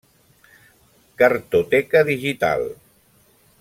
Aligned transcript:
Cartoteca 1.23 2.03
digital. 2.11 2.63